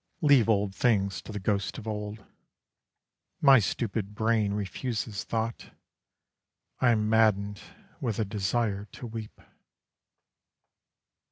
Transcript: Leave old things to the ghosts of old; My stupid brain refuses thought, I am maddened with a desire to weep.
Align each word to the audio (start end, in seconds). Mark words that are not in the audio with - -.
Leave 0.21 0.49
old 0.49 0.73
things 0.73 1.21
to 1.21 1.31
the 1.31 1.37
ghosts 1.39 1.77
of 1.77 1.87
old; 1.87 2.25
My 3.39 3.59
stupid 3.59 4.15
brain 4.15 4.51
refuses 4.51 5.23
thought, 5.23 5.69
I 6.79 6.89
am 6.89 7.07
maddened 7.07 7.61
with 7.99 8.17
a 8.17 8.25
desire 8.25 8.85
to 8.93 9.05
weep. 9.05 9.39